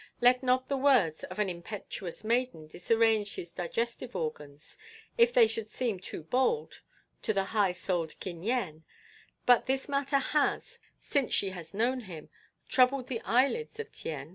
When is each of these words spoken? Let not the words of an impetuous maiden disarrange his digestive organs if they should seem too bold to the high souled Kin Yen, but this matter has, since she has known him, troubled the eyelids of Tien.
Let 0.19 0.41
not 0.41 0.67
the 0.67 0.77
words 0.77 1.23
of 1.25 1.37
an 1.37 1.47
impetuous 1.47 2.23
maiden 2.23 2.65
disarrange 2.65 3.35
his 3.35 3.53
digestive 3.53 4.15
organs 4.15 4.75
if 5.15 5.31
they 5.31 5.45
should 5.45 5.69
seem 5.69 5.99
too 5.99 6.23
bold 6.23 6.81
to 7.21 7.33
the 7.35 7.43
high 7.53 7.73
souled 7.73 8.19
Kin 8.19 8.41
Yen, 8.41 8.83
but 9.45 9.67
this 9.67 9.87
matter 9.87 10.17
has, 10.17 10.79
since 10.99 11.35
she 11.35 11.51
has 11.51 11.75
known 11.75 11.99
him, 11.99 12.29
troubled 12.67 13.09
the 13.09 13.21
eyelids 13.25 13.79
of 13.79 13.91
Tien. 13.91 14.29